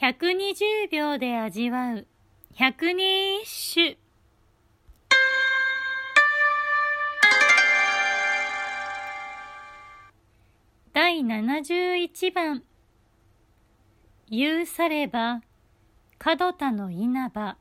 [0.00, 2.06] 120秒で味わう。
[2.54, 3.98] 百人一首
[10.94, 12.62] 第71番
[14.30, 15.42] 言うされば
[16.16, 17.58] 角田の稲葉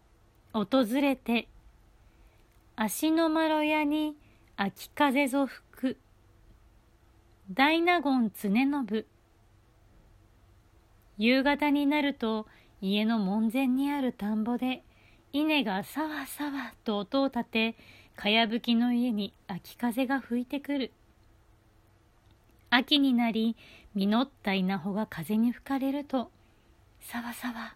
[0.54, 1.50] 訪れて
[2.78, 4.16] 足のまろやに
[4.56, 5.98] 秋風ぞ吹く。
[7.52, 9.06] 大納言常信
[11.20, 12.47] 夕方になると
[12.81, 14.83] 家の門前にある田んぼで
[15.33, 17.75] 稲がさわさわと音を立て
[18.15, 20.91] かやぶきの家に秋風が吹いてくる。
[22.69, 23.57] 秋になり
[23.96, 26.32] 実った稲穂が風に吹かれると
[27.01, 27.75] さわさわ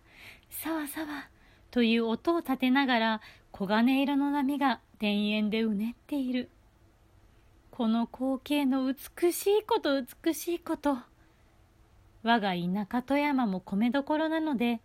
[0.49, 1.29] さわさわ
[1.69, 6.49] という音を立てながら黄金色の波が田園でうねっている。
[7.71, 10.97] この光景の美しいこと美しいこと
[12.23, 14.79] 我が田舎富山も米どころなので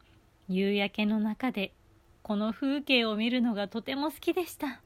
[0.49, 1.73] 夕焼けの中で
[2.23, 4.83] この風景を見るのがとても好きでした。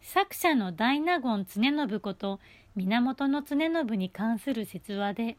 [0.00, 2.40] 作者の大納言常信こと
[2.74, 5.36] 源常信に関する説話で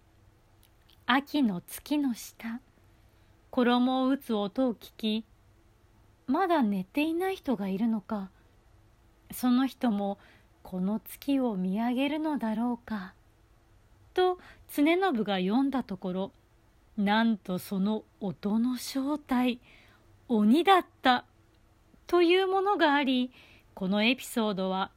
[1.07, 2.61] 「秋の月の下
[3.49, 5.25] 衣を打つ音を聞き
[6.27, 8.29] まだ寝ていない人がいるのか
[9.31, 10.19] その人も
[10.63, 13.13] この月を見上げるのだろうか」
[14.13, 14.37] と
[14.73, 16.31] 常信が読んだところ
[16.97, 19.59] なんとその音の正体
[20.27, 21.25] 鬼だった
[22.07, 23.31] というものがあり
[23.73, 24.91] このエピソードは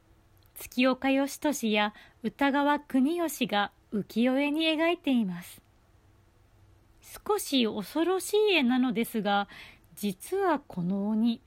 [0.55, 1.93] 月岡義俊や
[2.23, 5.61] 歌川国義が浮世絵に描いています。
[7.27, 9.47] 少し恐ろしい絵なのですが
[9.95, 11.39] 実はこの鬼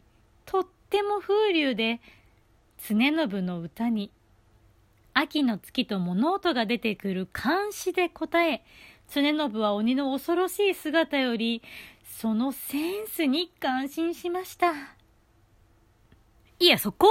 [0.44, 2.00] とっても風流で
[2.78, 4.10] 常信の歌に
[5.20, 8.62] 秋の月と物音が出てくる監視で答え、
[9.12, 11.60] 常信は鬼の恐ろしい姿より、
[12.04, 14.72] そのセンスに感心しました。
[16.60, 17.08] いや、そこ？